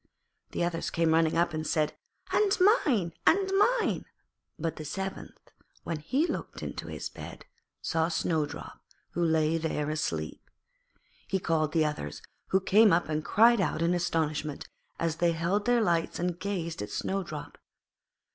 The 0.53 0.63
others 0.63 0.89
came 0.89 1.13
running 1.13 1.37
up 1.37 1.53
and 1.53 1.67
said, 1.67 1.95
'And 2.31 2.57
mine, 2.59 3.13
and 3.27 3.51
mine.' 3.55 4.05
But 4.57 4.77
the 4.77 4.83
seventh, 4.83 5.51
when 5.83 5.99
he 5.99 6.25
looked 6.25 6.63
into 6.63 6.87
his 6.87 7.07
bed, 7.07 7.45
saw 7.83 8.07
Snowdrop, 8.07 8.81
who 9.11 9.23
lay 9.23 9.59
there 9.59 9.91
asleep. 9.91 10.41
He 11.27 11.37
called 11.37 11.71
the 11.71 11.85
others, 11.85 12.23
who 12.47 12.59
came 12.61 12.91
up 12.91 13.09
and 13.09 13.23
cried 13.23 13.61
out 13.61 13.83
with 13.83 13.93
astonishment, 13.93 14.67
as 14.97 15.17
they 15.17 15.33
held 15.33 15.65
their 15.67 15.81
lights 15.81 16.17
and 16.17 16.39
gazed 16.39 16.81
at 16.81 16.89
Snowdrop. 16.89 17.59